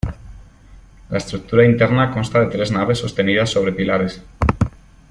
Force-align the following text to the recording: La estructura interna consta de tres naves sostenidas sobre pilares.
La 1.11 1.19
estructura 1.19 1.63
interna 1.63 2.09
consta 2.11 2.39
de 2.39 2.47
tres 2.47 2.71
naves 2.71 2.97
sostenidas 2.97 3.51
sobre 3.51 3.71
pilares. 3.71 4.19